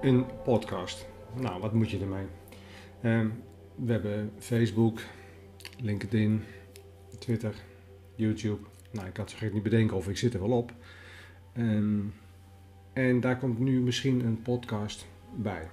Een 0.00 0.26
podcast. 0.44 1.06
Nou, 1.40 1.60
wat 1.60 1.72
moet 1.72 1.90
je 1.90 2.00
ermee? 2.00 2.26
Ehm, 3.00 3.28
we 3.74 3.92
hebben 3.92 4.32
Facebook, 4.38 5.00
LinkedIn, 5.80 6.42
Twitter, 7.18 7.54
YouTube. 8.14 8.66
Nou, 8.92 9.08
ik 9.08 9.16
had 9.16 9.30
zo 9.30 9.46
niet 9.52 9.62
bedenken 9.62 9.96
of 9.96 10.08
ik 10.08 10.16
zit 10.16 10.34
er 10.34 10.40
wel 10.40 10.58
op. 10.58 10.72
Ehm, 11.52 12.00
en 12.92 13.20
daar 13.20 13.38
komt 13.38 13.58
nu 13.58 13.80
misschien 13.80 14.24
een 14.24 14.42
podcast 14.42 15.06
bij. 15.36 15.68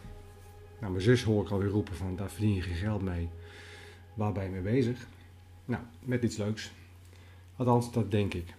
Nou, 0.82 0.94
mijn 0.94 1.04
zus 1.04 1.24
hoor 1.24 1.44
ik 1.44 1.50
alweer 1.50 1.70
roepen 1.70 1.96
van 1.96 2.16
daar 2.16 2.30
verdien 2.30 2.54
je 2.54 2.62
geen 2.62 2.76
geld 2.76 3.02
mee. 3.02 3.30
Waar 4.14 4.32
ben 4.32 4.44
je 4.44 4.50
mee 4.50 4.62
bezig? 4.62 5.08
Nou, 5.66 5.84
met 6.00 6.24
iets 6.24 6.38
leuks. 6.38 6.72
Althans, 7.56 7.92
dat 7.92 8.12
denk 8.12 8.34
ik. 8.34 8.54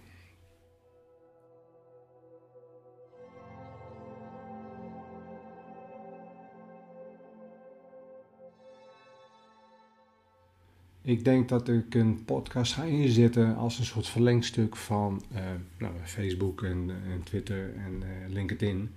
Ik 11.01 11.23
denk 11.23 11.49
dat 11.49 11.67
ik 11.67 11.95
een 11.95 12.25
podcast 12.25 12.73
ga 12.73 12.83
inzetten 12.83 13.55
als 13.55 13.79
een 13.79 13.85
soort 13.85 14.07
verlengstuk 14.07 14.75
van 14.75 15.23
uh, 15.31 15.39
nou, 15.77 15.93
Facebook 16.03 16.63
en, 16.63 16.89
en, 17.11 17.23
Twitter 17.23 17.75
en 17.75 17.93
uh, 17.93 18.33
LinkedIn. 18.33 18.89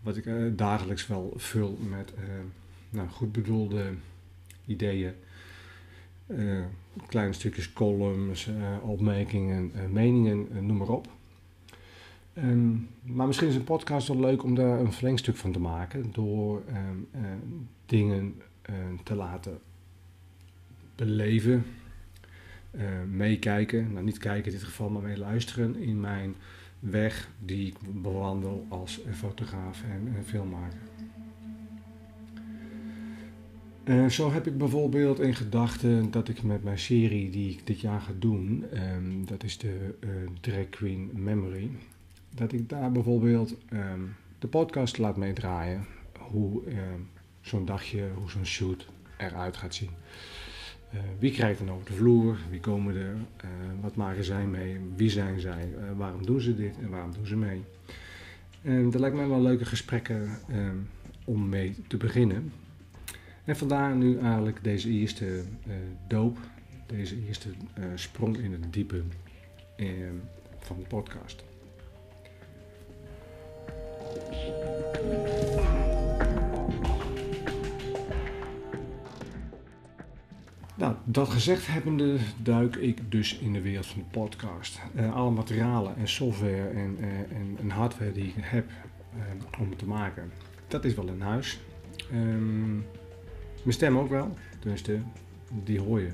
Wat 0.00 0.16
ik 0.16 0.26
uh, 0.26 0.52
dagelijks 0.56 1.06
wel 1.06 1.32
vul 1.36 1.78
met 1.88 2.12
nou, 2.94 3.08
goed 3.08 3.32
bedoelde 3.32 3.94
ideeën. 4.66 5.12
kleine 7.06 7.32
stukjes 7.32 7.72
columns, 7.72 8.50
opmerkingen, 8.82 9.72
meningen, 9.90 10.66
noem 10.66 10.76
maar 10.76 10.88
op. 10.88 11.08
Um, 12.38 12.88
maar 13.02 13.26
misschien 13.26 13.48
is 13.48 13.54
een 13.54 13.64
podcast 13.64 14.08
wel 14.08 14.20
leuk 14.20 14.42
om 14.42 14.54
daar 14.54 14.80
een 14.80 14.92
verlengstuk 14.92 15.36
van 15.36 15.52
te 15.52 15.60
maken. 15.60 16.10
Door 16.12 16.62
um, 16.68 17.08
dingen 17.86 18.34
te 19.02 19.14
laten 19.14 19.58
beleven, 20.96 21.64
meekijken, 23.10 23.92
nou 23.92 24.04
niet 24.04 24.18
kijken 24.18 24.52
in 24.52 24.58
dit 24.58 24.66
geval, 24.66 24.88
maar 24.88 25.02
mee 25.02 25.18
luisteren 25.18 25.76
in 25.76 26.00
mijn 26.00 26.34
weg 26.78 27.28
die 27.38 27.66
ik 27.66 28.02
bewandel 28.02 28.66
als 28.68 29.00
fotograaf 29.12 29.82
en, 29.82 30.24
filmmaker. 30.24 30.78
Uh, 33.84 34.08
zo 34.08 34.32
heb 34.32 34.46
ik 34.46 34.58
bijvoorbeeld 34.58 35.20
in 35.20 35.34
gedachten 35.34 36.10
dat 36.10 36.28
ik 36.28 36.42
met 36.42 36.64
mijn 36.64 36.78
serie 36.78 37.30
die 37.30 37.50
ik 37.50 37.66
dit 37.66 37.80
jaar 37.80 38.00
ga 38.00 38.12
doen, 38.18 38.64
um, 38.96 39.26
dat 39.26 39.42
is 39.42 39.58
de 39.58 39.94
uh, 40.00 40.10
Drag 40.40 40.68
Queen 40.68 41.10
Memory, 41.12 41.70
dat 42.34 42.52
ik 42.52 42.68
daar 42.68 42.92
bijvoorbeeld 42.92 43.54
um, 43.72 44.14
de 44.38 44.46
podcast 44.46 44.98
laat 44.98 45.16
meedraaien. 45.16 45.84
Hoe 46.18 46.62
um, 46.66 47.08
zo'n 47.40 47.64
dagje, 47.64 48.08
hoe 48.14 48.30
zo'n 48.30 48.46
shoot 48.46 48.86
eruit 49.16 49.56
gaat 49.56 49.74
zien. 49.74 49.90
Uh, 50.94 51.00
wie 51.18 51.32
krijgt 51.32 51.60
er 51.60 51.72
over 51.72 51.86
de 51.86 51.92
vloer? 51.92 52.38
Wie 52.50 52.60
komen 52.60 52.96
er? 52.96 53.16
Wat 53.80 53.96
maken 53.96 54.24
zij 54.24 54.46
mee? 54.46 54.76
Wie 54.96 55.10
zijn 55.10 55.40
zij? 55.40 55.68
Waarom 55.96 56.26
doen 56.26 56.40
ze 56.40 56.54
dit 56.54 56.74
en 56.82 56.88
waarom 56.88 57.12
doen 57.12 57.26
ze 57.26 57.36
mee? 57.36 57.62
Dat 58.90 59.00
lijkt 59.00 59.16
mij 59.16 59.28
wel 59.28 59.42
leuke 59.42 59.64
gesprekken 59.64 60.38
om 61.24 61.48
mee 61.48 61.74
te 61.86 61.96
beginnen. 61.96 62.52
En 63.44 63.56
vandaar 63.56 63.94
nu 63.94 64.18
eigenlijk 64.18 64.64
deze 64.64 64.90
eerste 64.90 65.42
doop, 66.08 66.38
deze 66.86 67.26
eerste 67.26 67.48
sprong 67.94 68.36
in 68.36 68.52
het 68.52 68.72
diepe 68.72 69.02
van 70.58 70.76
de 70.78 70.86
podcast. 70.88 71.44
Nou, 80.76 80.94
dat 81.04 81.28
gezegd 81.28 81.66
hebbende 81.66 82.16
duik 82.42 82.76
ik 82.76 83.10
dus 83.10 83.38
in 83.38 83.52
de 83.52 83.60
wereld 83.60 83.86
van 83.86 83.98
de 83.98 84.18
podcast. 84.18 84.80
Alle 85.12 85.30
materialen 85.30 85.96
en 85.96 86.08
software 86.08 86.68
en, 86.68 86.96
en, 87.30 87.56
en, 87.60 87.70
hardware 87.70 88.12
die 88.12 88.24
ik 88.24 88.34
heb 88.36 88.70
om 89.58 89.76
te 89.76 89.86
maken, 89.86 90.32
dat 90.68 90.84
is 90.84 90.94
wel 90.94 91.08
in 91.08 91.20
huis. 91.20 91.60
Um, 92.12 92.86
mijn 93.64 93.76
stem 93.76 93.98
ook 93.98 94.08
wel, 94.08 94.36
dus 94.60 94.82
die 95.64 95.80
hoor 95.80 96.00
je. 96.00 96.10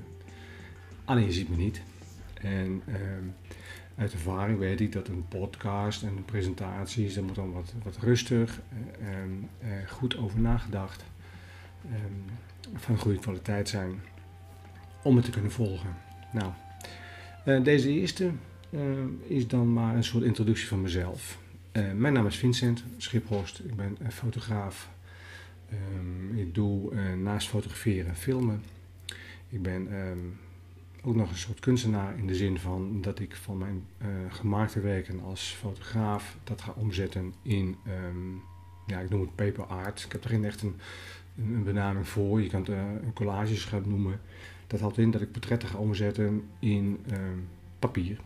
Alleen 1.05 1.25
je 1.25 1.33
ziet 1.33 1.49
me 1.49 1.57
niet. 1.57 1.83
En 2.35 2.83
um, 2.89 3.35
uit 3.97 4.13
ervaring 4.13 4.59
weet 4.59 4.81
ik 4.81 4.93
dat 4.93 5.09
een 5.09 5.25
podcast 5.29 6.03
en 6.03 6.25
presentaties, 6.25 7.15
dat 7.15 7.25
moet 7.25 7.35
dan 7.35 7.53
wat, 7.53 7.75
wat 7.83 7.97
rustig, 7.97 8.61
en 9.01 9.49
goed 9.89 10.17
over 10.17 10.41
nagedacht, 10.41 11.05
um, 11.85 12.25
van 12.75 12.99
goede 12.99 13.19
kwaliteit 13.19 13.69
zijn 13.69 14.01
om 15.03 15.17
het 15.17 15.25
te 15.25 15.31
kunnen 15.31 15.51
volgen. 15.51 15.97
Nou, 16.33 16.53
uh, 17.47 17.65
deze 17.65 17.91
eerste 17.91 18.31
uh, 18.71 18.81
is 19.27 19.49
dan 19.49 19.73
maar 19.73 19.97
een 19.97 20.05
soort 20.05 20.25
introductie 20.25 20.69
van 20.69 20.81
mezelf. 20.81 21.39
Mijn 21.95 22.13
naam 22.13 22.27
is 22.27 22.37
Vincent 22.37 22.85
Schiphorst, 22.97 23.59
ik 23.59 23.77
ben 23.77 23.97
fotograaf. 24.09 24.91
Um, 25.73 26.39
ik 26.39 26.55
doe 26.55 26.95
naast 27.15 27.49
fotograferen 27.49 28.09
en 28.09 28.17
filmen. 28.17 28.63
Ik 29.49 29.63
ben 29.63 29.95
um, 29.95 30.39
ook 31.03 31.15
nog 31.15 31.31
een 31.31 31.37
soort 31.37 31.61
kunstenaar 31.61 32.19
in 32.19 32.27
de 32.27 32.35
zin 32.35 32.59
van 32.59 33.01
dat 33.01 33.21
ik 33.21 33.37
van 33.37 33.59
mijn 33.59 33.85
gemaakte 34.29 34.81
werken 34.81 35.21
als 35.21 35.57
fotograaf 35.59 36.37
dat 36.45 36.63
ga 36.63 36.73
omzetten 36.77 37.35
in, 37.43 37.77
um, 38.09 38.43
ja, 38.87 39.01
ik 39.01 39.11
noem 39.11 39.21
het 39.21 39.35
paper 39.35 39.65
art. 39.65 40.03
Ik 40.05 40.13
heb 40.13 40.25
er 40.25 40.31
geen 40.31 40.45
echt 40.45 40.63
een, 40.63 40.75
een 41.37 41.65
benaming 41.65 42.09
voor. 42.09 42.41
Je 42.43 42.49
kan 42.49 42.61
het 42.61 42.69
een 42.69 43.13
collages 43.13 43.65
gaan 43.65 43.83
noemen. 43.87 44.21
Dat 44.67 44.81
houdt 44.81 44.99
in 44.99 45.11
dat 45.11 45.21
ik 45.21 45.33
portretten 45.33 45.69
ga 45.69 45.79
omzetten 45.79 46.45
in 46.59 46.99
uh, 47.13 47.19
papier. 47.79 48.19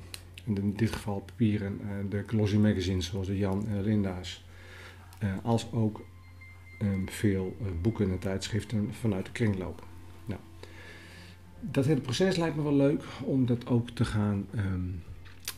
In 0.44 0.74
dit 0.76 0.92
geval 0.92 1.20
papieren, 1.20 1.80
uh, 1.82 2.10
de 2.10 2.24
glossy 2.26 2.56
magazines 2.56 3.06
zoals 3.06 3.26
de 3.26 3.38
Jan 3.38 3.66
en 3.68 3.82
Linda's. 3.82 4.44
Uh, 5.22 5.34
als 5.42 5.72
ook 5.72 6.00
veel 7.06 7.56
eh, 7.60 7.66
boeken 7.82 8.10
en 8.10 8.18
tijdschriften 8.18 8.94
vanuit 8.94 9.26
de 9.26 9.32
kringloop. 9.32 9.86
Nou, 10.24 10.40
dat 11.60 11.84
hele 11.84 12.00
proces 12.00 12.36
lijkt 12.36 12.56
me 12.56 12.62
wel 12.62 12.76
leuk 12.76 13.04
om 13.22 13.46
dat 13.46 13.66
ook 13.66 13.90
te 13.90 14.04
gaan 14.04 14.46
um, 14.56 15.02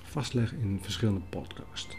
vastleggen 0.03 0.59
in 0.59 0.79
verschillende 0.83 1.21
podcasts. 1.29 1.97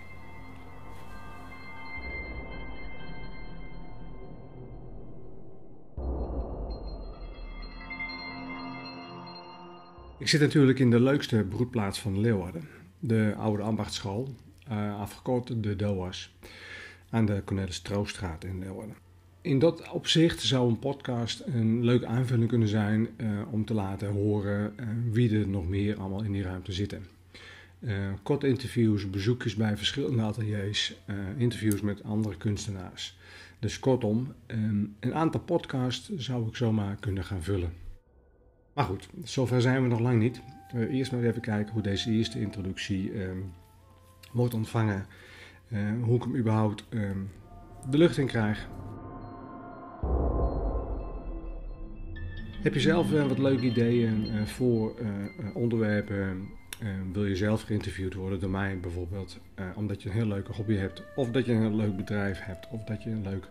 Ik 10.20 10.28
zit 10.28 10.42
natuurlijk 10.42 10.80
in 10.80 10.90
de 10.90 11.00
leukste 11.00 11.46
broedplaats 11.50 12.00
van 12.00 12.20
Leeuwarden, 12.20 12.68
de 13.00 13.34
oude 13.38 13.64
ambachtschool, 13.64 14.36
uh, 14.72 15.00
afgekort 15.00 15.64
de 15.64 15.76
DOAS, 15.76 16.36
aan 17.10 17.26
de 17.26 17.42
Cornelis 17.46 17.80
Troostraat 17.80 18.44
in 18.44 18.60
Leeuwarden. 18.60 19.07
In 19.42 19.60
dat 19.60 19.90
opzicht 19.90 20.42
zou 20.42 20.70
een 20.70 20.80
podcast 20.80 21.44
een 21.46 21.84
leuke 21.84 22.06
aanvulling 22.06 22.50
kunnen 22.50 22.68
zijn 22.68 23.08
uh, 23.18 23.28
om 23.52 23.66
te 23.66 23.74
laten 23.74 24.08
horen 24.08 24.74
uh, 24.80 24.88
wie 25.12 25.40
er 25.40 25.48
nog 25.48 25.68
meer 25.68 26.00
allemaal 26.00 26.24
in 26.24 26.32
die 26.32 26.44
ruimte 26.44 26.72
zitten. 26.72 27.06
korte 28.24 28.48
interviews, 28.48 29.10
bezoekjes 29.10 29.56
bij 29.56 29.78
verschillende 29.78 30.22
ateliers, 30.22 30.96
interviews 31.38 31.82
met 31.82 32.04
andere 32.04 32.38
kunstenaars. 32.38 33.18
Dus 33.60 33.80
kortom, 33.80 34.34
um, 34.48 34.96
een 35.00 35.14
aantal 35.14 35.42
podcasts 35.42 36.10
zou 36.16 36.48
ik 36.48 36.56
zomaar 36.56 36.96
kunnen 36.96 37.24
gaan 37.24 37.44
vullen. 37.44 37.74
Maar 38.74 38.86
goed, 38.86 39.10
zover 39.24 39.62
zijn 39.62 39.82
we 39.82 39.88
nog 39.88 40.00
lang 40.00 40.20
niet. 40.20 40.42
Uh, 40.76 40.94
eerst 40.94 41.12
maar 41.12 41.24
even 41.24 41.42
kijken 41.42 41.74
hoe 41.74 41.82
deze 41.82 42.12
eerste 42.12 42.40
introductie 42.40 43.12
uh, 43.12 43.30
wordt 44.32 44.54
ontvangen. 44.54 45.06
Uh, 45.68 45.80
hoe 46.04 46.16
ik 46.16 46.24
hem 46.24 46.36
überhaupt 46.36 46.86
ehm, 46.90 47.20
de 47.90 47.98
lucht 47.98 48.18
in 48.18 48.28
krijg. 48.28 48.68
Heb 52.68 52.76
je 52.76 52.82
zelf 52.82 53.12
wat 53.12 53.38
leuke 53.38 53.66
ideeën 53.66 54.30
eh, 54.30 54.46
voor 54.46 54.96
onderwerpen? 55.54 56.50
wil 57.12 57.26
je 57.26 57.36
zelf 57.36 57.62
geïnterviewd 57.62 58.14
worden 58.14 58.40
door 58.40 58.50
mij 58.50 58.80
bijvoorbeeld? 58.80 59.40
omdat 59.76 60.02
je 60.02 60.10
een 60.10 60.16
heel 60.16 60.28
leuke 60.28 60.52
hobby 60.52 60.76
hebt. 60.76 61.04
Of 61.16 61.32
dat 61.32 61.46
je 61.46 61.52
een 61.52 61.62
heel 61.62 61.76
leuk 61.76 61.96
bedrijf 61.96 62.40
hebt. 62.40 62.68
Of 62.72 62.84
dat 62.84 63.04
je 63.04 63.10
een 63.10 63.22
leuk 63.24 63.48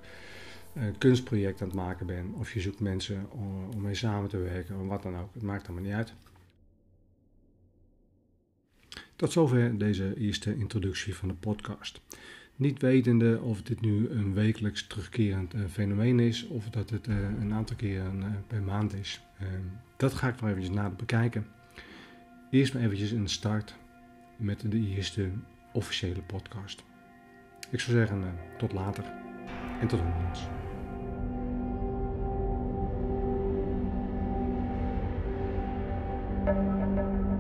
kunstproject 0.99 1.63
aan 1.63 1.67
het 1.67 1.77
maken 1.77 2.07
bent, 2.07 2.35
of 2.35 2.53
je 2.53 2.61
zoekt 2.61 2.81
mensen 2.81 3.27
om, 3.31 3.69
om 3.75 3.81
mee 3.81 3.95
samen 3.95 4.29
te 4.29 4.39
werken, 4.39 4.81
of 4.81 4.87
wat 4.87 5.03
dan 5.03 5.17
ook. 5.17 5.35
Het 5.35 5.43
maakt 5.43 5.67
allemaal 5.67 5.85
niet 5.85 5.95
uit. 5.95 6.15
Tot 9.17 9.33
zover 9.33 9.79
deze 9.79 10.17
eerste 10.17 10.57
introductie 10.57 11.15
van 11.15 11.29
de 11.29 11.35
podcast. 11.35 12.01
Niet 12.57 12.81
wetende 12.81 13.41
of 13.41 13.63
dit 13.63 13.81
nu 13.81 14.09
een 14.09 14.35
wekelijks 14.35 14.87
terugkerend 14.87 15.55
uh, 15.55 15.61
fenomeen 15.71 16.21
is 16.21 16.47
of 16.47 16.71
dat 16.71 16.91
het 16.91 17.07
uh, 17.07 17.17
een 17.41 17.53
aantal 17.53 17.77
keren 17.77 18.19
uh, 18.19 18.27
per 18.47 18.63
maand 18.63 18.95
is. 18.95 19.21
Ehm, 19.39 19.63
dat 19.97 20.15
ga 20.15 20.29
ik 20.29 20.41
nog 20.41 20.51
eventjes 20.51 20.75
nader 20.75 20.97
bekijken. 20.97 21.47
Eerst 22.51 22.75
maar 22.75 22.83
eventjes 22.83 23.11
een 23.11 23.29
start 23.29 23.77
met 24.37 24.65
de 24.71 24.79
eerste 24.79 25.31
officiële 25.73 26.23
podcast. 26.23 26.85
Ik 27.71 27.81
zou 27.81 27.97
zeggen 27.97 28.39
tot 28.59 28.73
later 28.73 29.05
en 29.81 29.89
tot 29.89 30.01
horens. 30.01 30.49
Thank 36.47 37.36